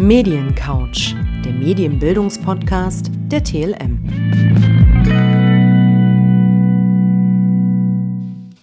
[0.00, 3.98] Mediencouch, der Medienbildungspodcast der TLM.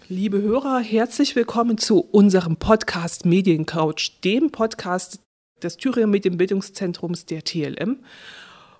[0.08, 5.20] Liebe Hörer, herzlich willkommen zu unserem Podcast Mediencouch, dem Podcast
[5.62, 8.00] des Thüringer Medienbildungszentrums der TLM.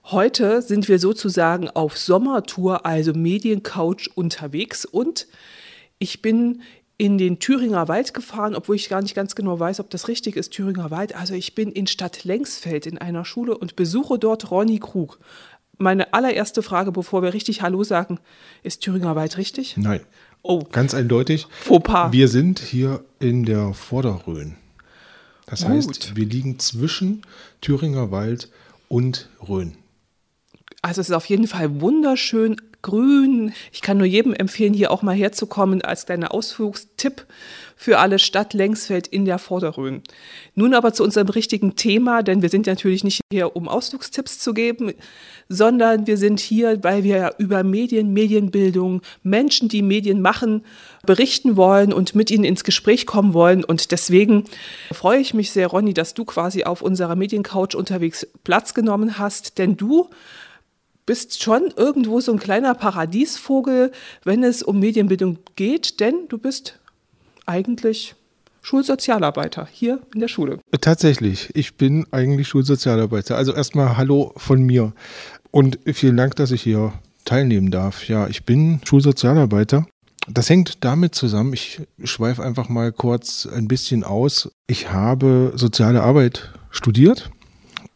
[0.06, 5.28] Heute sind wir sozusagen auf Sommertour, also Mediencouch unterwegs und
[6.00, 6.62] ich bin
[6.98, 10.38] in den Thüringer Wald gefahren, obwohl ich gar nicht ganz genau weiß, ob das richtig
[10.38, 11.16] ist, Thüringer Wald.
[11.16, 15.20] Also ich bin in Stadt Lengsfeld in einer Schule und besuche dort Ronny Krug.
[15.78, 18.20] Meine allererste Frage, bevor wir richtig Hallo sagen,
[18.64, 19.76] ist Thüringer Wald richtig?
[19.76, 20.00] Nein.
[20.42, 20.64] Oh.
[20.72, 21.48] Ganz eindeutig.
[21.62, 22.14] Fauxpas.
[22.14, 24.56] Wir sind hier in der Vorderrhön.
[25.48, 25.72] Das Gut.
[25.72, 27.24] heißt, wir liegen zwischen
[27.62, 28.50] Thüringer Wald
[28.88, 29.76] und Rhön.
[30.86, 33.54] Also es ist auf jeden Fall wunderschön grün.
[33.74, 37.26] Ich kann nur jedem empfehlen, hier auch mal herzukommen als kleiner Ausflugstipp
[37.76, 40.04] für alle Stadt Längsfeld in der Vorderrhön.
[40.54, 44.54] Nun aber zu unserem richtigen Thema, denn wir sind natürlich nicht hier, um Ausflugstipps zu
[44.54, 44.94] geben,
[45.50, 50.64] sondern wir sind hier, weil wir über Medien, Medienbildung, Menschen, die Medien machen,
[51.08, 53.64] berichten wollen und mit ihnen ins Gespräch kommen wollen.
[53.64, 54.44] Und deswegen
[54.92, 59.58] freue ich mich sehr, Ronny, dass du quasi auf unserer Mediencouch unterwegs Platz genommen hast,
[59.58, 60.12] denn du
[61.06, 63.92] bist schon irgendwo so ein kleiner Paradiesvogel,
[64.24, 66.80] wenn es um Medienbildung geht, denn du bist
[67.46, 68.16] eigentlich
[68.62, 70.60] Schulsozialarbeiter hier in der Schule.
[70.82, 73.38] Tatsächlich, ich bin eigentlich Schulsozialarbeiter.
[73.38, 74.94] Also erstmal Hallo von mir
[75.52, 76.94] und vielen Dank, dass ich hier
[77.26, 78.08] teilnehmen darf.
[78.08, 79.86] Ja, ich bin Schulsozialarbeiter.
[80.28, 84.50] Das hängt damit zusammen, ich schweife einfach mal kurz ein bisschen aus.
[84.66, 87.30] Ich habe soziale Arbeit studiert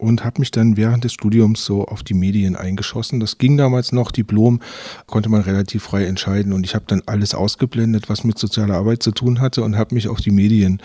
[0.00, 3.20] und habe mich dann während des Studiums so auf die Medien eingeschossen.
[3.20, 4.60] Das ging damals noch, Diplom
[5.06, 9.02] konnte man relativ frei entscheiden und ich habe dann alles ausgeblendet, was mit sozialer Arbeit
[9.02, 10.80] zu tun hatte und habe mich auf die Medien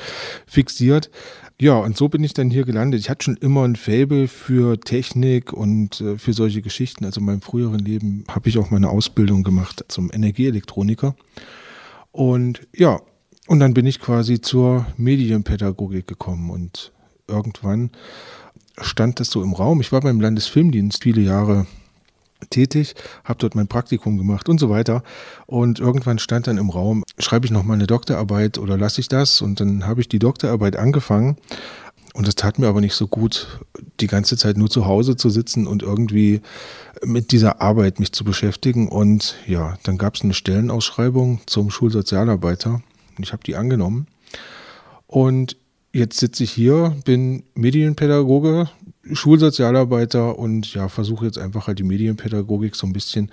[0.45, 1.09] fixiert.
[1.59, 2.99] Ja, und so bin ich dann hier gelandet.
[2.99, 7.05] Ich hatte schon immer ein Faible für Technik und äh, für solche Geschichten.
[7.05, 11.15] Also in meinem früheren Leben habe ich auch meine Ausbildung gemacht zum Energieelektroniker.
[12.11, 12.99] Und ja,
[13.47, 16.91] und dann bin ich quasi zur Medienpädagogik gekommen und
[17.27, 17.91] irgendwann
[18.79, 19.81] stand das so im Raum.
[19.81, 21.65] Ich war beim Landesfilmdienst viele Jahre
[22.49, 25.03] tätig, habe dort mein Praktikum gemacht und so weiter.
[25.45, 29.07] Und irgendwann stand dann im Raum, schreibe ich noch mal eine Doktorarbeit oder lasse ich
[29.07, 29.41] das?
[29.41, 31.37] Und dann habe ich die Doktorarbeit angefangen.
[32.13, 33.59] Und das tat mir aber nicht so gut,
[33.99, 36.41] die ganze Zeit nur zu Hause zu sitzen und irgendwie
[37.03, 38.87] mit dieser Arbeit mich zu beschäftigen.
[38.87, 42.81] Und ja, dann gab es eine Stellenausschreibung zum Schulsozialarbeiter.
[43.17, 44.07] Ich habe die angenommen.
[45.07, 45.57] Und
[45.95, 48.69] jetzt sitze ich hier, bin Medienpädagoge,
[49.11, 53.31] Schulsozialarbeiter und ja, versuche jetzt einfach halt die Medienpädagogik so ein bisschen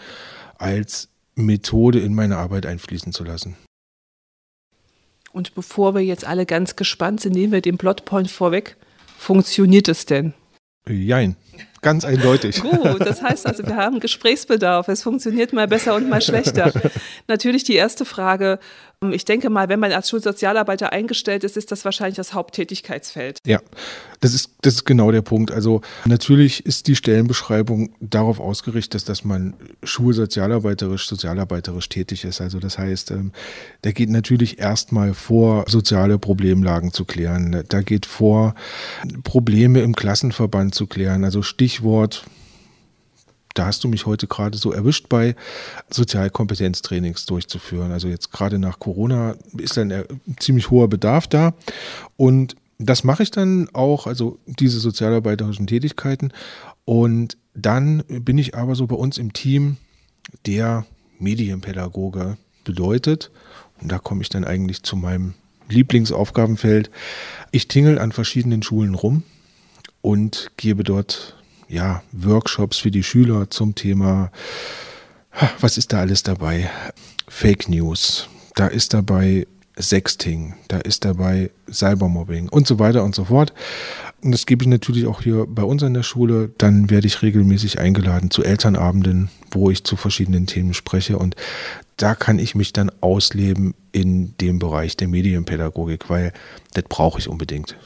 [0.58, 3.56] als Methode in meine Arbeit einfließen zu lassen.
[5.32, 8.76] Und bevor wir jetzt alle ganz gespannt sind, nehmen wir den Plotpoint vorweg.
[9.18, 10.34] Funktioniert es denn?
[10.86, 11.36] Jein.
[11.80, 12.60] Ganz eindeutig.
[12.60, 14.86] Gut, das heißt also, wir haben Gesprächsbedarf.
[14.86, 16.72] Es funktioniert mal besser und mal schlechter.
[17.28, 18.60] Natürlich die erste Frage.
[19.10, 23.38] Ich denke mal, wenn man als Schulsozialarbeiter eingestellt ist, ist das wahrscheinlich das Haupttätigkeitsfeld.
[23.44, 23.60] Ja,
[24.20, 25.50] das ist, das ist genau der Punkt.
[25.50, 32.40] Also natürlich ist die Stellenbeschreibung darauf ausgerichtet, dass man schulsozialarbeiterisch, sozialarbeiterisch tätig ist.
[32.40, 33.32] Also das heißt, ähm,
[33.82, 37.64] da geht natürlich erstmal vor, soziale Problemlagen zu klären.
[37.68, 38.54] Da geht vor,
[39.24, 41.24] Probleme im Klassenverband zu klären.
[41.24, 42.24] Also Stichwort,
[43.54, 45.34] da hast du mich heute gerade so erwischt bei,
[45.90, 47.92] Sozialkompetenztrainings durchzuführen.
[47.92, 50.04] Also jetzt gerade nach Corona ist ein
[50.38, 51.54] ziemlich hoher Bedarf da.
[52.16, 56.32] Und das mache ich dann auch, also diese sozialarbeiterischen Tätigkeiten.
[56.84, 59.76] Und dann bin ich aber so bei uns im Team
[60.46, 60.86] der
[61.18, 63.30] Medienpädagoge bedeutet.
[63.80, 65.34] Und da komme ich dann eigentlich zu meinem
[65.68, 66.90] Lieblingsaufgabenfeld.
[67.50, 69.22] Ich tingel an verschiedenen Schulen rum
[70.00, 71.36] und gebe dort
[71.72, 74.30] ja, Workshops für die Schüler zum Thema,
[75.60, 76.70] was ist da alles dabei?
[77.28, 79.46] Fake News, da ist dabei
[79.78, 83.54] Sexting, da ist dabei Cybermobbing und so weiter und so fort.
[84.22, 86.50] Und das gebe ich natürlich auch hier bei uns an der Schule.
[86.58, 91.18] Dann werde ich regelmäßig eingeladen zu Elternabenden, wo ich zu verschiedenen Themen spreche.
[91.18, 91.36] Und
[91.96, 96.32] da kann ich mich dann ausleben in dem Bereich der Medienpädagogik, weil
[96.74, 97.76] das brauche ich unbedingt.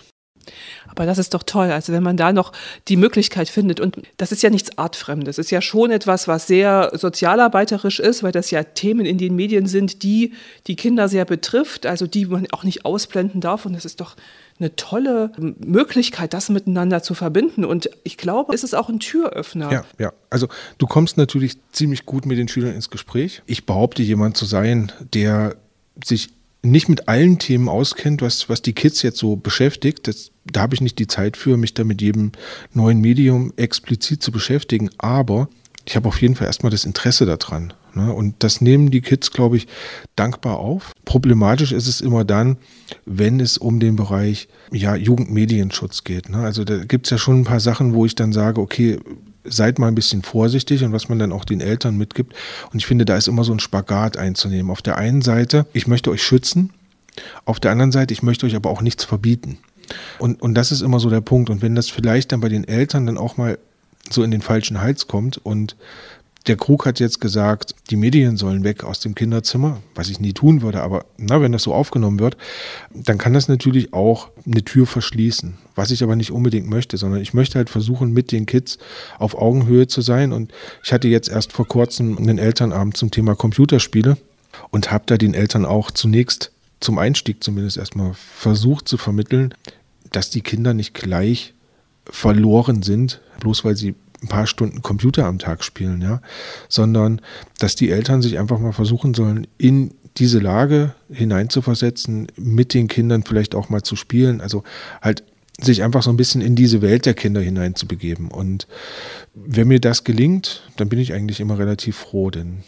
[0.97, 1.71] Aber das ist doch toll.
[1.71, 2.53] Also wenn man da noch
[2.89, 6.91] die Möglichkeit findet, und das ist ja nichts Artfremdes, ist ja schon etwas, was sehr
[6.95, 10.33] sozialarbeiterisch ist, weil das ja Themen in den Medien sind, die
[10.67, 13.67] die Kinder sehr betrifft, also die man auch nicht ausblenden darf.
[13.67, 14.17] Und das ist doch
[14.59, 17.65] eine tolle Möglichkeit, das miteinander zu verbinden.
[17.65, 19.71] Und ich glaube, es ist auch ein Türöffner.
[19.71, 20.13] Ja, ja.
[20.31, 20.49] Also
[20.79, 23.43] du kommst natürlich ziemlich gut mit den Schülern ins Gespräch.
[23.47, 25.57] Ich behaupte, jemand zu sein, der
[26.03, 26.31] sich
[26.71, 30.07] nicht mit allen Themen auskennt, was, was die Kids jetzt so beschäftigt.
[30.09, 32.33] Das, da habe ich nicht die Zeit für, mich da mit jedem
[32.73, 34.91] neuen Medium explizit zu beschäftigen.
[34.99, 35.49] Aber
[35.85, 37.73] ich habe auf jeden Fall erstmal das Interesse daran.
[37.95, 38.13] Ne?
[38.13, 39.69] Und das nehmen die Kids, glaube ich,
[40.17, 40.93] dankbar auf.
[41.05, 42.59] Problematisch ist es immer dann,
[43.05, 46.29] wenn es um den Bereich ja, Jugendmedienschutz geht.
[46.29, 46.39] Ne?
[46.39, 48.99] Also da gibt es ja schon ein paar Sachen, wo ich dann sage, okay,
[49.49, 52.35] seid mal ein bisschen vorsichtig und was man dann auch den Eltern mitgibt.
[52.73, 54.71] Und ich finde, da ist immer so ein Spagat einzunehmen.
[54.71, 56.73] Auf der einen Seite, ich möchte euch schützen.
[57.45, 59.59] Auf der anderen Seite, ich möchte euch aber auch nichts verbieten.
[60.19, 61.51] Und, und das ist immer so der Punkt.
[61.51, 63.59] Und wenn das vielleicht dann bei den Eltern dann auch mal
[64.11, 65.77] so in den falschen Hals kommt und
[66.47, 70.33] der Krug hat jetzt gesagt, die Medien sollen weg aus dem Kinderzimmer, was ich nie
[70.33, 72.37] tun würde, aber na, wenn das so aufgenommen wird,
[72.95, 77.21] dann kann das natürlich auch eine Tür verschließen, was ich aber nicht unbedingt möchte, sondern
[77.21, 78.79] ich möchte halt versuchen, mit den Kids
[79.19, 80.33] auf Augenhöhe zu sein.
[80.33, 80.53] Und
[80.85, 84.17] ich hatte jetzt erst vor kurzem einen Elternabend zum Thema Computerspiele
[84.71, 89.55] und habe da den Eltern auch zunächst zum Einstieg zumindest erstmal versucht zu vermitteln,
[90.13, 91.55] dass die Kinder nicht gleich
[92.09, 96.21] verloren sind, bloß weil sie ein paar Stunden Computer am Tag spielen, ja,
[96.69, 97.21] sondern
[97.59, 103.23] dass die Eltern sich einfach mal versuchen sollen, in diese Lage hineinzuversetzen, mit den Kindern
[103.23, 104.63] vielleicht auch mal zu spielen, also
[105.03, 105.23] halt
[105.61, 108.31] sich einfach so ein bisschen in diese Welt der Kinder hineinzubegeben.
[108.31, 108.67] Und
[109.35, 112.63] wenn mir das gelingt, dann bin ich eigentlich immer relativ froh, denn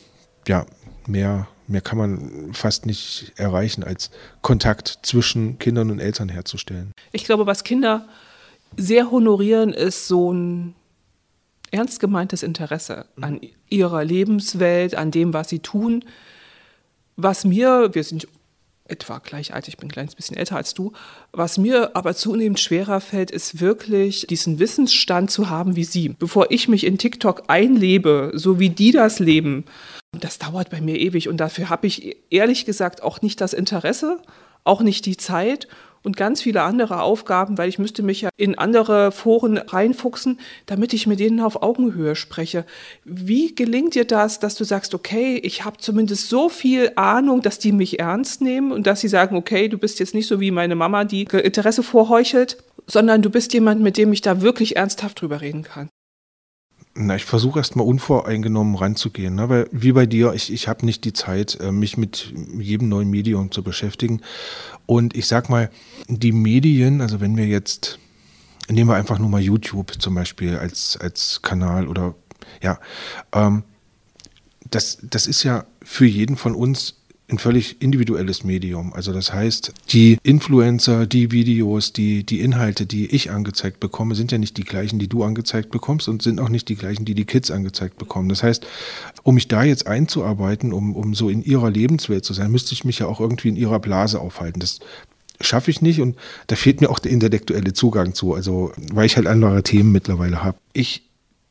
[0.47, 0.67] ja,
[1.07, 4.11] mehr, mehr kann man fast nicht erreichen, als
[4.41, 6.93] Kontakt zwischen Kindern und Eltern herzustellen.
[7.13, 8.09] Ich glaube, was Kinder
[8.77, 10.75] sehr honorieren, ist so ein
[11.71, 16.05] ernst gemeintes Interesse an ihrer Lebenswelt, an dem, was sie tun.
[17.17, 18.29] Was mir, wir sind
[18.89, 20.93] etwa gleich alt, ich bin ein kleines bisschen älter als du,
[21.33, 26.11] was mir aber zunehmend schwerer fällt, ist wirklich diesen Wissensstand zu haben wie sie.
[26.11, 29.65] Bevor ich mich in TikTok einlebe, so wie die das leben,
[30.13, 34.23] das dauert bei mir ewig und dafür habe ich ehrlich gesagt auch nicht das Interesse,
[34.65, 35.69] auch nicht die Zeit
[36.03, 40.93] und ganz viele andere Aufgaben, weil ich müsste mich ja in andere Foren reinfuchsen, damit
[40.93, 42.65] ich mit denen auf Augenhöhe spreche.
[43.05, 47.59] Wie gelingt dir das, dass du sagst, okay, ich habe zumindest so viel Ahnung, dass
[47.59, 50.51] die mich ernst nehmen und dass sie sagen, okay, du bist jetzt nicht so wie
[50.51, 55.21] meine Mama, die Interesse vorheuchelt, sondern du bist jemand, mit dem ich da wirklich ernsthaft
[55.21, 55.89] drüber reden kann.
[57.01, 59.49] Na, ich versuche erstmal unvoreingenommen ranzugehen, ne?
[59.49, 63.09] weil wie bei dir, ich, ich habe nicht die Zeit, äh, mich mit jedem neuen
[63.09, 64.21] Medium zu beschäftigen.
[64.85, 65.71] Und ich sag mal,
[66.09, 68.01] die Medien, also wenn wir jetzt,
[68.69, 72.17] nehmen wir einfach nur mal YouTube zum Beispiel als, als Kanal oder
[72.61, 72.81] ja,
[73.33, 73.63] ähm,
[74.69, 76.98] das, das ist ja für jeden von uns
[77.31, 78.93] ein völlig individuelles Medium.
[78.95, 84.33] Also das heißt, die Influencer, die Videos, die, die Inhalte, die ich angezeigt bekomme, sind
[84.33, 87.15] ja nicht die gleichen, die du angezeigt bekommst und sind auch nicht die gleichen, die
[87.15, 88.31] die Kids angezeigt bekommen.
[88.31, 88.67] Das heißt,
[89.23, 92.85] um mich da jetzt einzuarbeiten, um, um so in ihrer Lebenswelt zu sein, müsste ich
[92.85, 94.61] mich ja auch irgendwie in ihrer Blase aufhalten.
[94.61, 94.81] Das
[95.41, 96.17] schaffe ich nicht und
[96.47, 100.43] da fehlt mir auch der intellektuelle Zugang zu, also weil ich halt andere Themen mittlerweile
[100.43, 100.59] habe.
[100.73, 101.08] Ich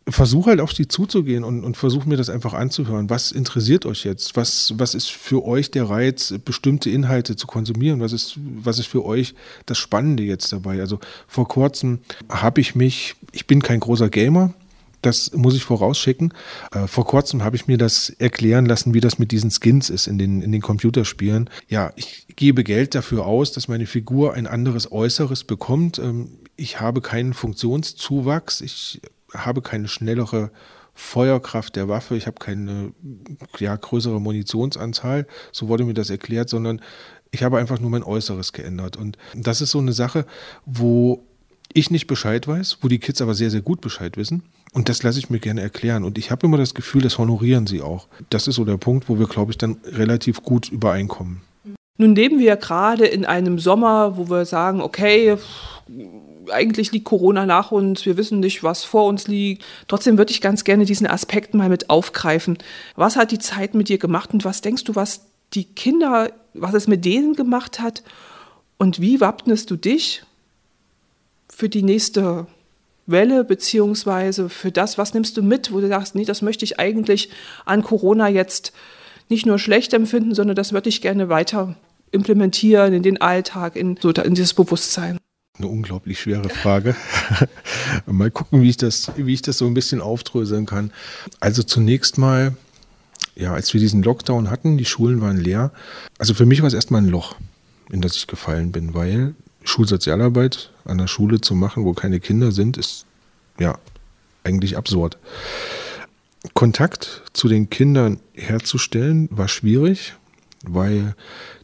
[0.09, 3.09] versuche halt auf sie zuzugehen und, und versuche mir das einfach anzuhören.
[3.09, 4.35] Was interessiert euch jetzt?
[4.35, 7.99] Was, was ist für euch der Reiz, bestimmte Inhalte zu konsumieren?
[7.99, 10.79] Was ist, was ist für euch das Spannende jetzt dabei?
[10.79, 11.99] Also vor kurzem
[12.29, 14.53] habe ich mich, ich bin kein großer Gamer,
[15.01, 16.33] das muss ich vorausschicken.
[16.71, 20.07] Äh, vor kurzem habe ich mir das erklären lassen, wie das mit diesen Skins ist
[20.07, 21.49] in den, in den Computerspielen.
[21.67, 25.99] Ja, ich gebe Geld dafür aus, dass meine Figur ein anderes Äußeres bekommt.
[25.99, 28.61] Ähm, ich habe keinen Funktionszuwachs.
[28.61, 29.01] Ich
[29.45, 30.51] habe keine schnellere
[30.93, 32.91] Feuerkraft der Waffe, ich habe keine
[33.59, 36.81] ja, größere Munitionsanzahl, so wurde mir das erklärt, sondern
[37.31, 38.97] ich habe einfach nur mein Äußeres geändert.
[38.97, 40.25] Und das ist so eine Sache,
[40.65, 41.23] wo
[41.73, 44.43] ich nicht Bescheid weiß, wo die Kids aber sehr, sehr gut Bescheid wissen.
[44.73, 46.03] Und das lasse ich mir gerne erklären.
[46.03, 48.07] Und ich habe immer das Gefühl, das honorieren sie auch.
[48.29, 51.41] Das ist so der Punkt, wo wir, glaube ich, dann relativ gut übereinkommen.
[51.97, 55.37] Nun leben wir gerade in einem Sommer, wo wir sagen, okay,
[56.51, 59.63] eigentlich liegt Corona nach uns, wir wissen nicht, was vor uns liegt.
[59.87, 62.57] Trotzdem würde ich ganz gerne diesen Aspekt mal mit aufgreifen.
[62.95, 66.73] Was hat die Zeit mit dir gemacht und was denkst du, was die Kinder, was
[66.73, 68.03] es mit denen gemacht hat?
[68.77, 70.23] Und wie wappnest du dich
[71.49, 72.47] für die nächste
[73.07, 76.79] Welle, beziehungsweise für das, was nimmst du mit, wo du sagst, nee, das möchte ich
[76.79, 77.29] eigentlich
[77.65, 78.73] an Corona jetzt
[79.29, 81.75] nicht nur schlecht empfinden, sondern das würde ich gerne weiter
[82.11, 85.17] implementieren in den Alltag, in, so, in dieses Bewusstsein
[85.57, 86.95] eine unglaublich schwere Frage.
[88.05, 90.91] mal gucken, wie ich, das, wie ich das so ein bisschen aufdröseln kann.
[91.39, 92.55] Also zunächst mal,
[93.35, 95.71] ja, als wir diesen Lockdown hatten, die Schulen waren leer.
[96.17, 97.35] Also für mich war es erstmal ein Loch,
[97.91, 102.51] in das ich gefallen bin, weil Schulsozialarbeit an der Schule zu machen, wo keine Kinder
[102.51, 103.05] sind, ist
[103.59, 103.77] ja
[104.43, 105.17] eigentlich absurd.
[106.53, 110.13] Kontakt zu den Kindern herzustellen war schwierig,
[110.63, 111.15] weil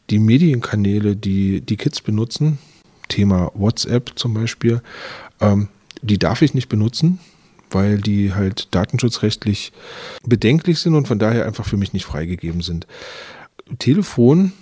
[0.10, 2.60] die Medienkanäle, die die Kids benutzen,
[3.07, 4.81] Thema WhatsApp zum Beispiel,
[5.39, 5.69] ähm,
[6.01, 7.19] die darf ich nicht benutzen,
[7.69, 9.72] weil die halt datenschutzrechtlich
[10.25, 12.88] bedenklich sind und von daher einfach für mich nicht freigegeben sind.
[13.79, 14.53] Telefon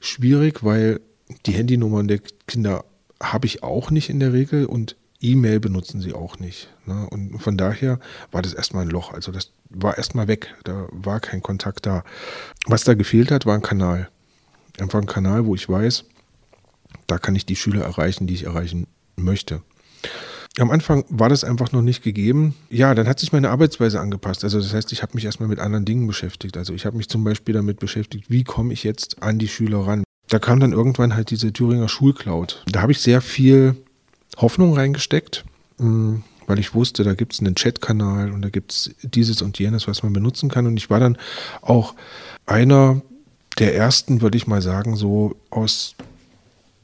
[0.00, 1.00] schwierig, weil
[1.46, 2.84] die Handynummern der Kinder
[3.22, 6.68] habe ich auch nicht in der Regel und E-Mail benutzen sie auch nicht.
[6.86, 7.08] Ne?
[7.10, 7.98] Und von daher
[8.30, 9.12] war das erstmal ein Loch.
[9.12, 10.54] Also das war erstmal weg.
[10.64, 12.04] Da war kein Kontakt da.
[12.66, 14.08] Was da gefehlt hat, war ein Kanal.
[14.78, 16.04] Einfach ein Kanal, wo ich weiß,
[17.08, 18.86] da kann ich die Schüler erreichen, die ich erreichen
[19.16, 19.62] möchte.
[20.58, 22.54] Am Anfang war das einfach noch nicht gegeben.
[22.70, 24.44] Ja, dann hat sich meine Arbeitsweise angepasst.
[24.44, 26.56] Also das heißt, ich habe mich erstmal mit anderen Dingen beschäftigt.
[26.56, 29.86] Also ich habe mich zum Beispiel damit beschäftigt, wie komme ich jetzt an die Schüler
[29.86, 30.04] ran.
[30.28, 32.64] Da kam dann irgendwann halt diese Thüringer Schulcloud.
[32.70, 33.76] Da habe ich sehr viel
[34.36, 35.44] Hoffnung reingesteckt,
[35.78, 39.58] mm, weil ich wusste, da gibt es einen Chatkanal und da gibt es dieses und
[39.58, 40.66] jenes, was man benutzen kann.
[40.66, 41.16] Und ich war dann
[41.62, 41.94] auch
[42.46, 43.00] einer
[43.58, 45.94] der ersten, würde ich mal sagen, so aus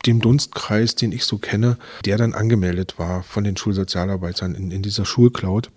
[0.06, 4.82] dem Dunstkreis, den ich so kenne, der dann angemeldet war von den Schulsozialarbeitern in, in
[4.82, 5.70] dieser Schulcloud.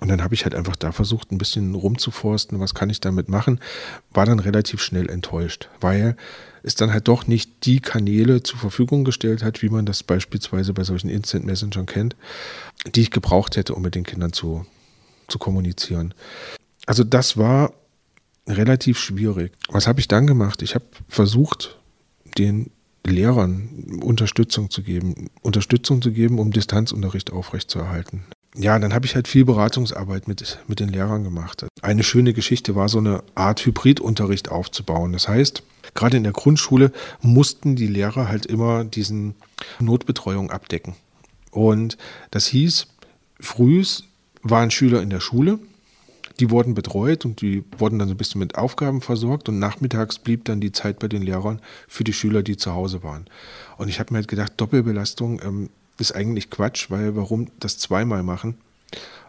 [0.00, 3.28] Und dann habe ich halt einfach da versucht, ein bisschen rumzuforsten, was kann ich damit
[3.28, 3.58] machen,
[4.12, 6.16] war dann relativ schnell enttäuscht, weil
[6.62, 10.74] es dann halt doch nicht die Kanäle zur Verfügung gestellt hat, wie man das beispielsweise
[10.74, 12.16] bei solchen Instant Messengern kennt,
[12.94, 14.66] die ich gebraucht hätte, um mit den Kindern zu,
[15.26, 16.12] zu kommunizieren.
[16.84, 17.72] Also das war
[18.46, 19.52] relativ schwierig.
[19.68, 20.60] Was habe ich dann gemacht?
[20.62, 21.78] Ich habe versucht,
[22.36, 22.70] den
[23.08, 28.24] Lehrern Unterstützung zu geben, Unterstützung zu geben, um Distanzunterricht aufrechtzuerhalten.
[28.56, 31.66] Ja, dann habe ich halt viel Beratungsarbeit mit, mit den Lehrern gemacht.
[31.82, 35.12] Eine schöne Geschichte war so eine Art Hybridunterricht aufzubauen.
[35.12, 35.62] Das heißt,
[35.94, 39.34] gerade in der Grundschule mussten die Lehrer halt immer diesen
[39.78, 40.94] Notbetreuung abdecken.
[41.50, 41.98] Und
[42.30, 42.88] das hieß,
[43.38, 44.04] frühs
[44.42, 45.58] waren Schüler in der Schule,
[46.40, 50.18] die wurden betreut und die wurden dann so ein bisschen mit Aufgaben versorgt und nachmittags
[50.18, 53.26] blieb dann die Zeit bei den Lehrern für die Schüler, die zu Hause waren.
[53.76, 58.22] Und ich habe mir halt gedacht, Doppelbelastung ähm, ist eigentlich Quatsch, weil warum das zweimal
[58.22, 58.56] machen?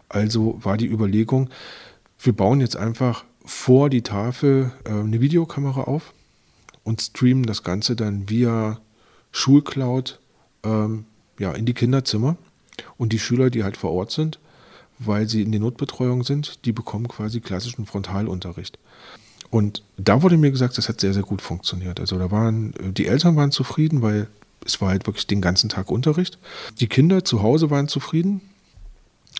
[0.08, 1.50] Also war die Überlegung,
[2.20, 6.12] wir bauen jetzt einfach vor die Tafel äh, eine Videokamera auf
[6.84, 8.80] und streamen das Ganze dann via
[9.32, 10.20] Schulcloud
[10.64, 11.04] ähm,
[11.38, 12.36] ja, in die Kinderzimmer.
[12.96, 14.38] Und die Schüler, die halt vor Ort sind,
[15.00, 18.78] weil sie in der Notbetreuung sind, die bekommen quasi klassischen Frontalunterricht.
[19.50, 21.98] Und da wurde mir gesagt, das hat sehr, sehr gut funktioniert.
[21.98, 24.28] Also da waren, die Eltern waren zufrieden, weil
[24.64, 26.38] es war halt wirklich den ganzen Tag Unterricht.
[26.78, 28.42] Die Kinder zu Hause waren zufrieden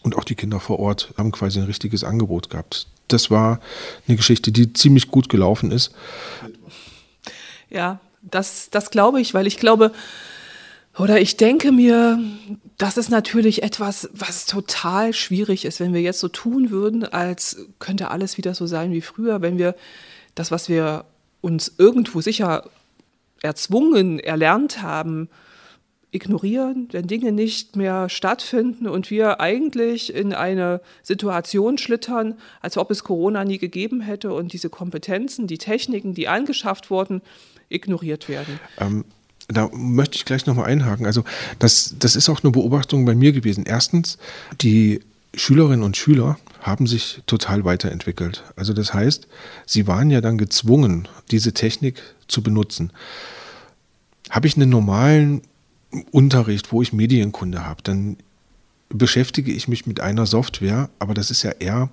[0.02, 2.87] und auch die Kinder vor Ort haben quasi ein richtiges Angebot gehabt.
[3.09, 3.61] Das war
[4.09, 5.93] eine Geschichte, die ziemlich gut gelaufen ist.
[7.69, 9.93] Ja, das, das glaube ich, weil ich glaube,
[11.00, 12.19] oder ich denke mir,
[12.76, 17.66] das ist natürlich etwas, was total schwierig ist, wenn wir jetzt so tun würden, als
[17.78, 19.75] könnte alles wieder so sein wie früher, wenn wir
[20.35, 21.07] das, was wir
[21.40, 22.69] uns irgendwo sicher
[23.42, 25.28] erzwungen, erlernt haben,
[26.11, 32.90] ignorieren, wenn Dinge nicht mehr stattfinden und wir eigentlich in eine Situation schlittern, als ob
[32.90, 37.23] es Corona nie gegeben hätte und diese Kompetenzen, die Techniken, die angeschafft wurden,
[37.69, 38.59] ignoriert werden.
[38.78, 39.04] Ähm,
[39.52, 41.07] da möchte ich gleich nochmal einhaken.
[41.07, 41.25] Also
[41.59, 43.64] das, das ist auch eine Beobachtung bei mir gewesen.
[43.66, 44.19] Erstens,
[44.61, 45.00] die
[45.35, 48.45] Schülerinnen und Schüler haben sich total weiterentwickelt.
[48.57, 49.28] Also das heißt,
[49.66, 52.92] sie waren ja dann gezwungen, diese Technik zu benutzen.
[54.28, 55.42] Habe ich einen normalen
[56.11, 58.16] Unterricht, wo ich Medienkunde habe, dann
[58.88, 61.90] beschäftige ich mich mit einer Software, aber das ist ja eher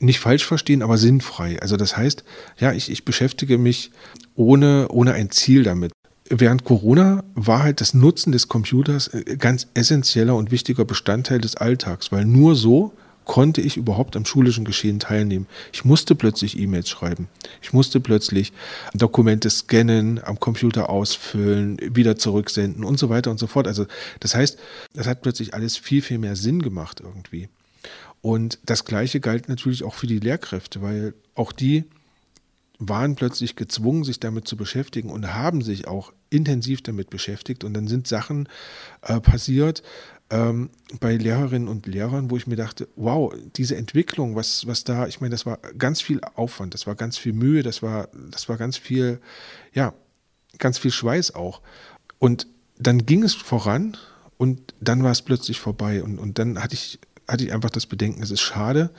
[0.00, 1.60] nicht falsch verstehen, aber sinnfrei.
[1.60, 2.24] Also das heißt,
[2.58, 3.90] ja, ich, ich beschäftige mich
[4.34, 5.92] ohne, ohne ein Ziel damit
[6.30, 11.56] während Corona war halt das Nutzen des Computers äh, ganz essentieller und wichtiger Bestandteil des
[11.56, 12.92] Alltags, weil nur so
[13.24, 15.46] konnte ich überhaupt am schulischen Geschehen teilnehmen.
[15.72, 17.28] Ich musste plötzlich E-Mails schreiben.
[17.60, 18.54] Ich musste plötzlich
[18.94, 23.68] Dokumente scannen, am Computer ausfüllen, wieder zurücksenden und so weiter und so fort.
[23.68, 23.86] Also
[24.20, 24.58] das heißt,
[24.94, 27.50] das hat plötzlich alles viel, viel mehr Sinn gemacht irgendwie.
[28.22, 31.84] Und das Gleiche galt natürlich auch für die Lehrkräfte, weil auch die
[32.78, 37.64] waren plötzlich gezwungen, sich damit zu beschäftigen und haben sich auch intensiv damit beschäftigt.
[37.64, 38.48] Und dann sind Sachen
[39.02, 39.82] äh, passiert
[40.30, 40.70] ähm,
[41.00, 45.20] bei Lehrerinnen und Lehrern, wo ich mir dachte, wow, diese Entwicklung, was, was da, ich
[45.20, 48.56] meine, das war ganz viel Aufwand, das war ganz viel Mühe, das war, das war
[48.56, 49.20] ganz viel,
[49.72, 49.94] ja,
[50.58, 51.62] ganz viel Schweiß auch.
[52.18, 52.46] Und
[52.78, 53.96] dann ging es voran
[54.36, 56.02] und dann war es plötzlich vorbei.
[56.02, 58.90] Und, und dann hatte ich hatte ich einfach das Bedenken, es ist schade,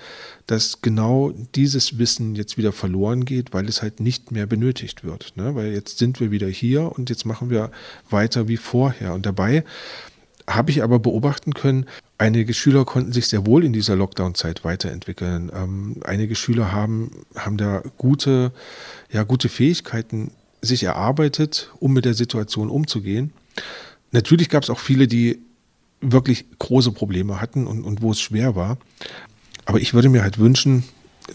[0.45, 5.33] dass genau dieses Wissen jetzt wieder verloren geht, weil es halt nicht mehr benötigt wird.
[5.36, 5.55] Ne?
[5.55, 7.71] Weil jetzt sind wir wieder hier und jetzt machen wir
[8.09, 9.13] weiter wie vorher.
[9.13, 9.63] Und dabei
[10.48, 11.86] habe ich aber beobachten können,
[12.17, 15.51] einige Schüler konnten sich sehr wohl in dieser Lockdown-Zeit weiterentwickeln.
[15.53, 18.51] Ähm, einige Schüler haben, haben da gute,
[19.12, 20.31] ja, gute Fähigkeiten
[20.62, 23.31] sich erarbeitet, um mit der Situation umzugehen.
[24.12, 25.39] Natürlich gab es auch viele, die
[26.01, 28.77] wirklich große Probleme hatten und, und wo es schwer war.
[29.65, 30.83] Aber ich würde mir halt wünschen,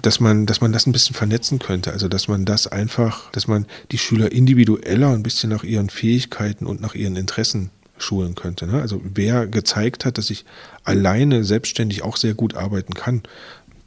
[0.02, 1.92] dass man, dass man das ein bisschen vernetzen könnte.
[1.92, 6.66] Also, dass man das einfach, dass man die Schüler individueller ein bisschen nach ihren Fähigkeiten
[6.66, 8.66] und nach ihren Interessen schulen könnte.
[8.66, 8.80] Ne?
[8.80, 10.44] Also, wer gezeigt hat, dass ich
[10.82, 13.22] alleine selbstständig auch sehr gut arbeiten kann,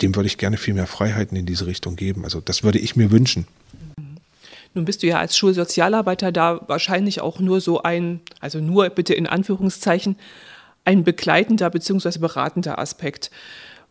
[0.02, 2.24] dem würde ich gerne viel mehr Freiheiten in diese Richtung geben.
[2.24, 3.48] Also, das würde ich mir wünschen.
[4.74, 9.16] Nun bist du ja als Schulsozialarbeiter da wahrscheinlich auch nur so ein, also nur bitte
[9.16, 10.18] in Anführungszeichen,
[10.88, 12.18] ein begleitender bzw.
[12.18, 13.30] beratender Aspekt.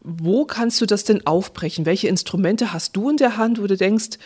[0.00, 1.84] Wo kannst du das denn aufbrechen?
[1.84, 4.18] Welche Instrumente hast du in der Hand, wo du denkst,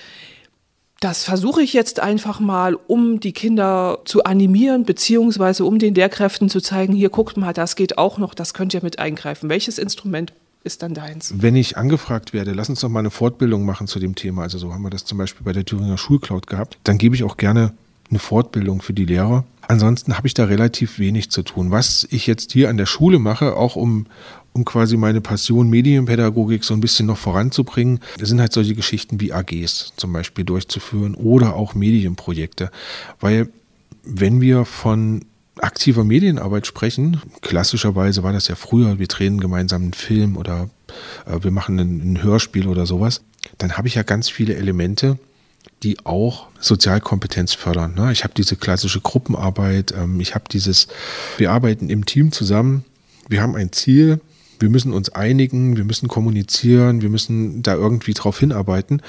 [1.01, 6.51] das versuche ich jetzt einfach mal, um die Kinder zu animieren, beziehungsweise um den Lehrkräften
[6.51, 9.49] zu zeigen, hier guckt mal, das geht auch noch, das könnt ihr mit eingreifen.
[9.49, 11.33] Welches Instrument ist dann deins?
[11.39, 14.43] Wenn ich angefragt werde, lass uns doch mal eine Fortbildung machen zu dem Thema.
[14.43, 16.79] Also so haben wir das zum Beispiel bei der Thüringer Schulcloud gehabt.
[16.85, 17.73] Dann gebe ich auch gerne
[18.11, 19.45] eine Fortbildung für die Lehrer.
[19.69, 21.71] Ansonsten habe ich da relativ wenig zu tun.
[21.71, 24.07] Was ich jetzt hier an der Schule mache, auch um,
[24.53, 29.33] um quasi meine Passion Medienpädagogik so ein bisschen noch voranzubringen, sind halt solche Geschichten wie
[29.33, 32.71] AGs zum Beispiel durchzuführen oder auch Medienprojekte.
[33.21, 33.49] Weil
[34.03, 35.25] wenn wir von
[35.59, 40.69] aktiver Medienarbeit sprechen, klassischerweise war das ja früher, wir drehen gemeinsam einen Film oder
[41.27, 43.23] äh, wir machen ein, ein Hörspiel oder sowas,
[43.59, 45.19] dann habe ich ja ganz viele Elemente,
[45.83, 47.95] die auch Sozialkompetenz fördern.
[47.95, 48.13] Ne?
[48.13, 50.89] Ich habe diese klassische Gruppenarbeit, ähm, ich habe dieses,
[51.39, 52.85] wir arbeiten im Team zusammen,
[53.29, 54.21] wir haben ein Ziel,
[54.61, 59.01] wir müssen uns einigen, wir müssen kommunizieren, wir müssen da irgendwie drauf hinarbeiten.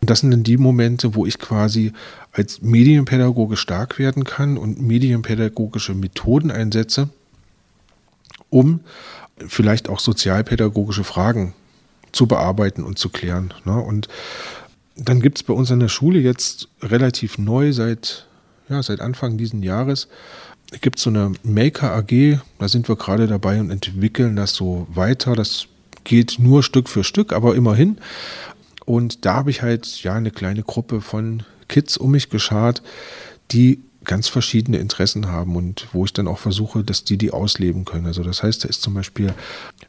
[0.00, 1.92] Und das sind dann die Momente, wo ich quasi
[2.32, 7.10] als Medienpädagoge stark werden kann und medienpädagogische Methoden einsetze,
[8.48, 8.80] um
[9.46, 11.52] vielleicht auch sozialpädagogische Fragen
[12.12, 13.52] zu bearbeiten und zu klären.
[13.64, 13.76] Ne?
[13.78, 14.08] Und
[14.96, 18.26] dann gibt es bei uns an der Schule jetzt relativ neu seit,
[18.68, 20.08] ja, seit Anfang diesen Jahres
[20.80, 24.86] gibt es so eine Maker AG, da sind wir gerade dabei und entwickeln das so
[24.90, 25.34] weiter.
[25.34, 25.66] Das
[26.04, 27.98] geht nur Stück für Stück, aber immerhin.
[28.84, 32.82] Und da habe ich halt ja eine kleine Gruppe von Kids um mich geschart,
[33.50, 37.84] die ganz verschiedene Interessen haben und wo ich dann auch versuche, dass die die ausleben
[37.84, 38.06] können.
[38.06, 39.32] Also das heißt, da ist zum Beispiel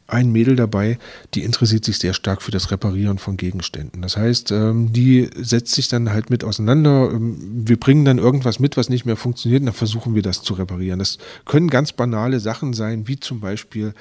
[0.08, 0.98] ein Mädel dabei,
[1.34, 4.02] die interessiert sich sehr stark für das Reparieren von Gegenständen.
[4.02, 7.10] Das heißt, ähm, die setzt sich dann halt mit auseinander.
[7.12, 10.42] Ähm, wir bringen dann irgendwas mit, was nicht mehr funktioniert, und dann versuchen wir das
[10.42, 10.98] zu reparieren.
[10.98, 13.94] Das können ganz banale Sachen sein, wie zum Beispiel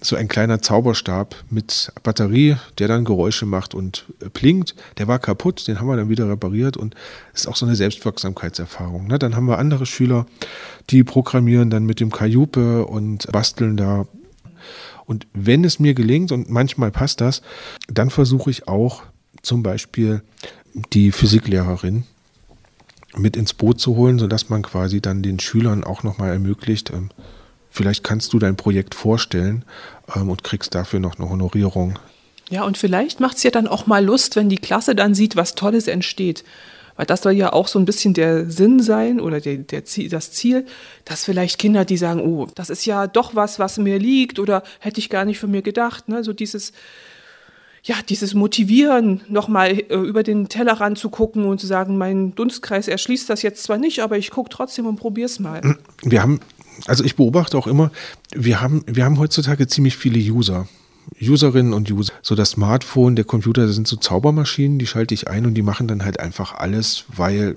[0.00, 4.74] so ein kleiner Zauberstab mit Batterie, der dann Geräusche macht und äh, blinkt.
[4.98, 6.94] Der war kaputt, den haben wir dann wieder repariert und
[7.34, 9.08] ist auch so eine Selbstwirksamkeitserfahrung.
[9.08, 9.18] Ne?
[9.18, 10.26] Dann haben wir andere Schüler,
[10.90, 14.06] die programmieren dann mit dem Kajupe und basteln da
[15.10, 17.42] und wenn es mir gelingt, und manchmal passt das,
[17.88, 19.02] dann versuche ich auch
[19.42, 20.22] zum Beispiel
[20.92, 22.04] die Physiklehrerin
[23.16, 27.10] mit ins Boot zu holen, sodass man quasi dann den Schülern auch nochmal ermöglicht, ähm,
[27.70, 29.64] vielleicht kannst du dein Projekt vorstellen
[30.14, 31.98] ähm, und kriegst dafür noch eine Honorierung.
[32.48, 35.34] Ja, und vielleicht macht es ja dann auch mal Lust, wenn die Klasse dann sieht,
[35.34, 36.44] was Tolles entsteht.
[37.00, 40.10] Weil das soll ja auch so ein bisschen der Sinn sein oder der, der Ziel,
[40.10, 40.66] das Ziel,
[41.06, 44.62] dass vielleicht Kinder, die sagen, oh, das ist ja doch was, was mir liegt oder
[44.80, 46.10] hätte ich gar nicht von mir gedacht.
[46.10, 46.22] Ne?
[46.22, 46.74] So dieses,
[47.82, 52.86] ja, dieses Motivieren, nochmal äh, über den Tellerrand zu gucken und zu sagen, mein Dunstkreis
[52.86, 55.78] erschließt das jetzt zwar nicht, aber ich gucke trotzdem und probiere es mal.
[56.02, 56.40] Wir haben,
[56.86, 57.90] also ich beobachte auch immer,
[58.34, 60.68] wir haben, wir haben heutzutage ziemlich viele User.
[61.20, 62.12] Userinnen und User.
[62.22, 65.62] So das Smartphone, der Computer, das sind so Zaubermaschinen, die schalte ich ein und die
[65.62, 67.56] machen dann halt einfach alles, weil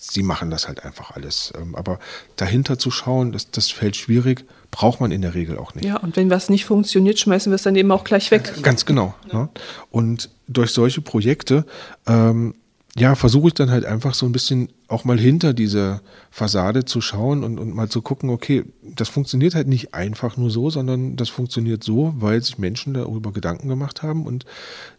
[0.00, 1.52] sie machen das halt einfach alles.
[1.60, 1.98] Ähm, aber
[2.36, 5.84] dahinter zu schauen, das, das fällt schwierig, braucht man in der Regel auch nicht.
[5.84, 8.52] Ja, und wenn was nicht funktioniert, schmeißen wir es dann eben auch gleich weg.
[8.62, 9.14] Ganz genau.
[9.32, 9.42] Ja.
[9.42, 9.48] Ne?
[9.90, 11.64] Und durch solche Projekte
[12.06, 12.54] ähm,
[12.96, 17.00] ja, versuche ich dann halt einfach so ein bisschen auch mal hinter diese Fassade zu
[17.00, 21.16] schauen und, und mal zu gucken, okay, das funktioniert halt nicht einfach nur so, sondern
[21.16, 24.44] das funktioniert so, weil sich Menschen darüber Gedanken gemacht haben und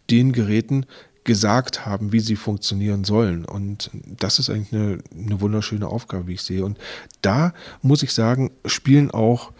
[0.09, 0.85] den Geräten
[1.23, 3.45] gesagt haben, wie sie funktionieren sollen.
[3.45, 6.65] Und das ist eigentlich eine, eine wunderschöne Aufgabe, wie ich sehe.
[6.65, 6.77] Und
[7.21, 9.51] da muss ich sagen, spielen auch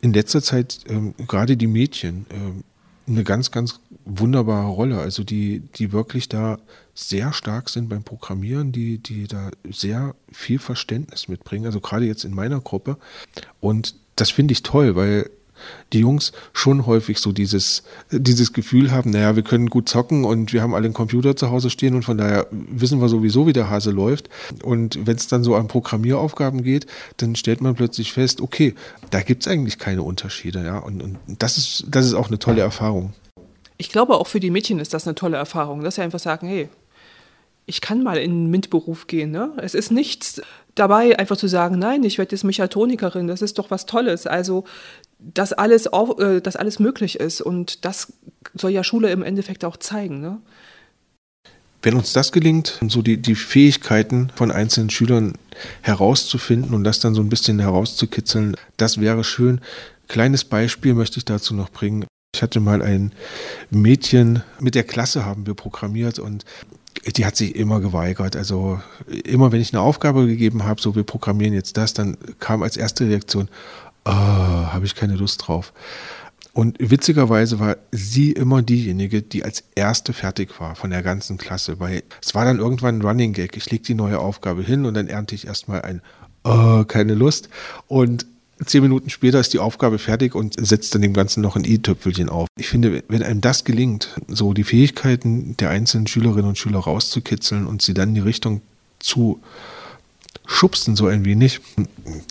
[0.00, 2.64] in letzter Zeit ähm, gerade die Mädchen ähm,
[3.06, 4.98] eine ganz, ganz wunderbare Rolle.
[4.98, 6.58] Also die, die wirklich da
[6.94, 11.66] sehr stark sind beim Programmieren, die, die da sehr viel Verständnis mitbringen.
[11.66, 12.96] Also gerade jetzt in meiner Gruppe.
[13.60, 15.30] Und das finde ich toll, weil
[15.92, 20.52] die Jungs schon häufig so dieses, dieses Gefühl haben, naja, wir können gut zocken und
[20.52, 23.52] wir haben alle einen Computer zu Hause stehen und von daher wissen wir sowieso, wie
[23.52, 24.28] der Hase läuft.
[24.62, 26.86] Und wenn es dann so an Programmieraufgaben geht,
[27.18, 28.74] dann stellt man plötzlich fest, okay,
[29.10, 30.64] da gibt es eigentlich keine Unterschiede.
[30.64, 30.78] Ja?
[30.78, 33.12] Und, und das, ist, das ist auch eine tolle Erfahrung.
[33.78, 36.46] Ich glaube, auch für die Mädchen ist das eine tolle Erfahrung, dass sie einfach sagen,
[36.46, 36.68] hey,
[37.66, 39.32] ich kann mal in den MINT-Beruf gehen.
[39.32, 39.52] Ne?
[39.58, 40.40] Es ist nichts
[40.76, 44.26] dabei, einfach zu sagen, nein, ich werde jetzt Mechatronikerin, das ist doch was Tolles.
[44.26, 44.64] Also,
[45.18, 47.40] dass alles, auch, äh, dass alles möglich ist.
[47.40, 48.12] Und das
[48.54, 50.20] soll ja Schule im Endeffekt auch zeigen.
[50.20, 50.38] Ne?
[51.82, 55.34] Wenn uns das gelingt, so die, die Fähigkeiten von einzelnen Schülern
[55.82, 59.60] herauszufinden und das dann so ein bisschen herauszukitzeln, das wäre schön.
[60.08, 62.04] Kleines Beispiel möchte ich dazu noch bringen.
[62.34, 63.12] Ich hatte mal ein
[63.70, 66.44] Mädchen mit der Klasse haben wir programmiert und
[67.16, 68.36] die hat sich immer geweigert.
[68.36, 68.80] Also
[69.24, 72.76] immer wenn ich eine Aufgabe gegeben habe, so wir programmieren jetzt das, dann kam als
[72.76, 73.48] erste Reaktion,
[74.04, 75.72] oh, habe ich keine Lust drauf.
[76.52, 81.80] Und witzigerweise war sie immer diejenige, die als erste fertig war von der ganzen Klasse,
[81.80, 83.58] weil es war dann irgendwann ein Running Gag.
[83.58, 86.00] Ich lege die neue Aufgabe hin und dann ernte ich erstmal ein,
[86.44, 87.50] oh, keine Lust.
[87.88, 88.26] Und
[88.64, 92.30] Zehn Minuten später ist die Aufgabe fertig und setzt dann dem Ganzen noch ein i-Tüpfelchen
[92.30, 92.48] auf.
[92.58, 97.66] Ich finde, wenn einem das gelingt, so die Fähigkeiten der einzelnen Schülerinnen und Schüler rauszukitzeln
[97.66, 98.62] und sie dann in die Richtung
[98.98, 99.40] zu
[100.46, 101.60] schubsen, so ein wenig,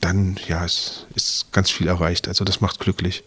[0.01, 2.27] dann ja, es ist ganz viel erreicht.
[2.27, 3.23] Also das macht glücklich.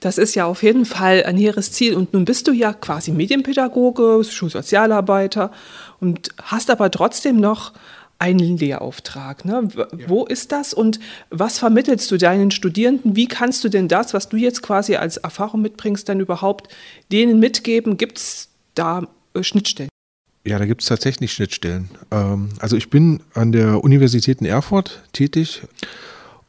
[0.00, 1.94] Das ist ja auf jeden Fall ein hehres Ziel.
[1.94, 5.52] Und nun bist du ja quasi Medienpädagoge, Schulsozialarbeiter
[6.00, 7.72] und hast aber trotzdem noch
[8.18, 9.44] einen Lehrauftrag.
[9.44, 9.68] Ne?
[9.76, 9.86] Ja.
[10.06, 11.00] Wo ist das und
[11.30, 13.16] was vermittelst du deinen Studierenden?
[13.16, 16.74] Wie kannst du denn das, was du jetzt quasi als Erfahrung mitbringst, dann überhaupt
[17.12, 17.96] denen mitgeben?
[17.96, 19.90] Gibt es da äh, Schnittstellen?
[20.46, 21.90] Ja, da gibt es tatsächlich Schnittstellen.
[22.10, 25.62] Ähm, also ich bin an der Universität in Erfurt tätig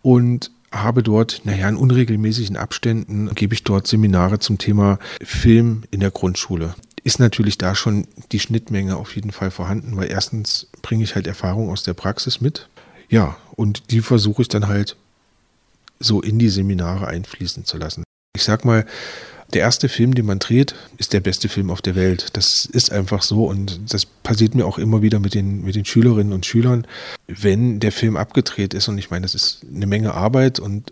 [0.04, 6.02] und habe dort, naja, in unregelmäßigen Abständen gebe ich dort Seminare zum Thema Film in
[6.02, 6.76] der Grundschule
[7.08, 11.26] ist natürlich da schon die Schnittmenge auf jeden Fall vorhanden, weil erstens bringe ich halt
[11.26, 12.68] Erfahrung aus der Praxis mit.
[13.08, 14.98] Ja, und die versuche ich dann halt
[16.02, 18.04] so in die Seminare einfließen zu lassen.
[18.36, 18.86] Ich sag mal,
[19.54, 22.28] der erste Film, den man dreht, ist der beste Film auf der Welt.
[22.34, 25.86] Das ist einfach so und das passiert mir auch immer wieder mit den, mit den
[25.86, 26.86] Schülerinnen und Schülern,
[27.28, 28.90] wenn der Film abgedreht ist.
[28.90, 30.92] Und ich meine, das ist eine Menge Arbeit und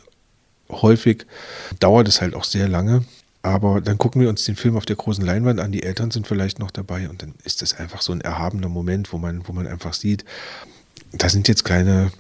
[0.70, 1.26] häufig
[1.82, 3.04] dauert es halt auch sehr lange.
[3.46, 6.26] Aber dann gucken wir uns den Film auf der großen Leinwand an, die Eltern sind
[6.26, 9.54] vielleicht noch dabei und dann ist das einfach so ein erhabener Moment, wo man, wo
[9.54, 10.26] man einfach sieht,
[11.12, 12.12] da sind jetzt kleine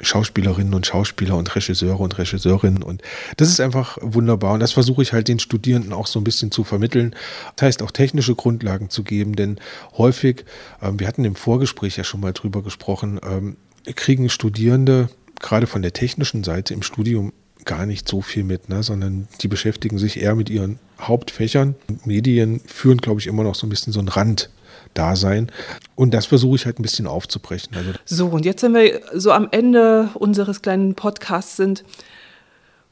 [0.00, 3.02] Schauspielerinnen und Schauspieler und Regisseure und Regisseurinnen und
[3.36, 6.50] das ist einfach wunderbar und das versuche ich halt den Studierenden auch so ein bisschen
[6.50, 7.14] zu vermitteln.
[7.56, 9.60] Das heißt auch technische Grundlagen zu geben, denn
[9.98, 10.46] häufig,
[10.80, 13.58] ähm, wir hatten im Vorgespräch ja schon mal drüber gesprochen, ähm,
[13.96, 18.82] kriegen Studierende gerade von der technischen Seite im Studium gar nicht so viel mit, ne?
[18.82, 21.74] sondern die beschäftigen sich eher mit ihren Hauptfächern.
[22.04, 25.50] Medien führen, glaube ich, immer noch so ein bisschen so ein Randdasein.
[25.94, 27.76] Und das versuche ich halt ein bisschen aufzubrechen.
[27.76, 31.84] Also so, und jetzt, wenn wir so am Ende unseres kleinen Podcasts sind,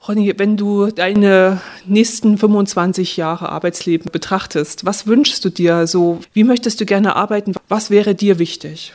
[0.06, 6.20] Ronny, wenn du deine nächsten 25 Jahre Arbeitsleben betrachtest, was wünschst du dir so?
[6.32, 7.54] Wie möchtest du gerne arbeiten?
[7.68, 8.94] Was wäre dir wichtig?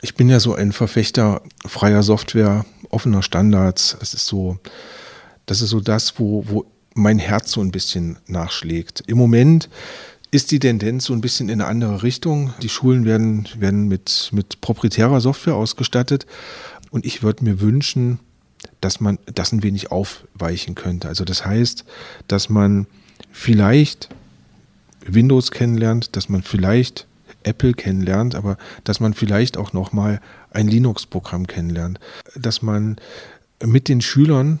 [0.00, 3.96] Ich bin ja so ein Verfechter freier Software, offener Standards.
[4.00, 4.58] Es ist so,
[5.46, 9.02] das ist so das, wo, wo mein Herz so ein bisschen nachschlägt.
[9.06, 9.68] Im Moment
[10.30, 12.54] ist die Tendenz so ein bisschen in eine andere Richtung.
[12.62, 16.26] Die Schulen werden, werden mit, mit proprietärer Software ausgestattet.
[16.90, 18.18] Und ich würde mir wünschen,
[18.80, 21.08] dass man das ein wenig aufweichen könnte.
[21.08, 21.84] Also das heißt,
[22.28, 22.86] dass man
[23.30, 24.08] vielleicht
[25.06, 27.06] Windows kennenlernt, dass man vielleicht
[27.42, 31.98] Apple kennenlernt, aber dass man vielleicht auch nochmal ein Linux-Programm kennenlernt,
[32.36, 32.96] dass man
[33.64, 34.60] mit den Schülern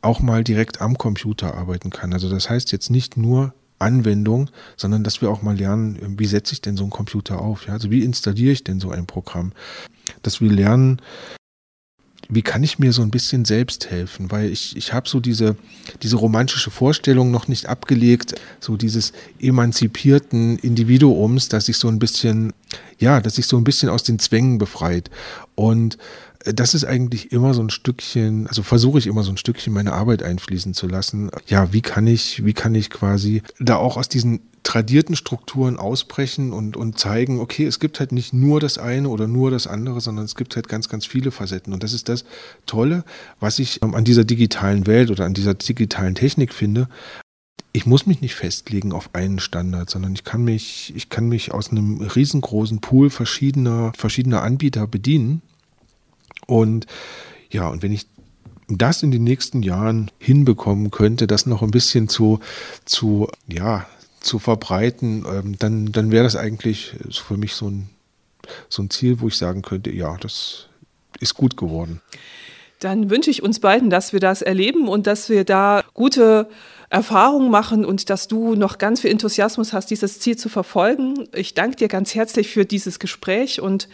[0.00, 2.12] auch mal direkt am Computer arbeiten kann.
[2.12, 6.52] Also das heißt jetzt nicht nur Anwendung, sondern dass wir auch mal lernen, wie setze
[6.52, 7.66] ich denn so einen Computer auf?
[7.66, 7.74] Ja?
[7.74, 9.52] Also wie installiere ich denn so ein Programm?
[10.22, 11.00] Dass wir lernen,
[12.30, 14.30] wie kann ich mir so ein bisschen selbst helfen?
[14.30, 15.56] Weil ich, ich habe so diese,
[16.02, 22.52] diese romantische Vorstellung noch nicht abgelegt, so dieses emanzipierten Individuums, dass ich so ein bisschen,
[22.98, 25.10] ja, dass sich so ein bisschen aus den Zwängen befreit.
[25.54, 25.96] Und
[26.52, 29.92] das ist eigentlich immer so ein Stückchen, also versuche ich immer so ein Stückchen meine
[29.92, 31.30] Arbeit einfließen zu lassen.
[31.46, 36.52] Ja, wie kann ich, wie kann ich quasi da auch aus diesen tradierten Strukturen ausbrechen
[36.52, 40.00] und, und zeigen, okay, es gibt halt nicht nur das eine oder nur das andere,
[40.00, 41.72] sondern es gibt halt ganz, ganz viele Facetten.
[41.72, 42.24] Und das ist das
[42.66, 43.04] Tolle,
[43.40, 46.88] was ich ähm, an dieser digitalen Welt oder an dieser digitalen Technik finde.
[47.72, 51.52] Ich muss mich nicht festlegen auf einen Standard, sondern ich kann mich, ich kann mich
[51.52, 55.42] aus einem riesengroßen Pool verschiedener, verschiedener Anbieter bedienen
[56.48, 56.86] und
[57.50, 58.06] ja, und wenn ich
[58.68, 62.40] das in den nächsten Jahren hinbekommen könnte, das noch ein bisschen zu,
[62.84, 63.86] zu ja,
[64.20, 67.90] zu verbreiten, ähm, dann, dann wäre das eigentlich für mich so ein,
[68.68, 70.66] so ein Ziel, wo ich sagen könnte, ja, das
[71.20, 72.00] ist gut geworden.
[72.80, 76.48] Dann wünsche ich uns beiden, dass wir das erleben und dass wir da gute
[76.90, 81.28] Erfahrungen machen und dass du noch ganz viel Enthusiasmus hast, dieses Ziel zu verfolgen.
[81.34, 83.88] Ich danke dir ganz herzlich für dieses Gespräch und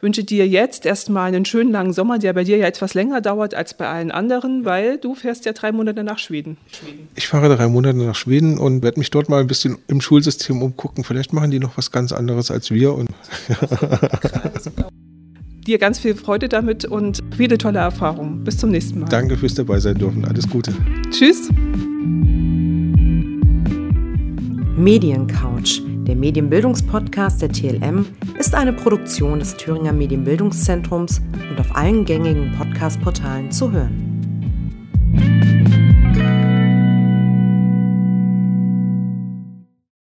[0.00, 3.54] wünsche dir jetzt erstmal einen schönen langen Sommer, der bei dir ja etwas länger dauert
[3.54, 6.56] als bei allen anderen, weil du fährst ja drei Monate nach Schweden.
[7.14, 10.62] Ich fahre drei Monate nach Schweden und werde mich dort mal ein bisschen im Schulsystem
[10.62, 11.04] umgucken.
[11.04, 12.94] Vielleicht machen die noch was ganz anderes als wir.
[12.94, 13.08] Und
[15.66, 18.44] dir ganz viel Freude damit und viele tolle Erfahrungen.
[18.44, 19.08] Bis zum nächsten Mal.
[19.08, 20.24] Danke fürs dabei sein dürfen.
[20.24, 20.72] Alles Gute.
[21.10, 21.50] Tschüss.
[24.78, 28.06] Mediencouch, der Medienbildungspodcast der TLM,
[28.38, 34.08] ist eine Produktion des Thüringer Medienbildungszentrums und auf allen gängigen Podcast-Portalen zu hören.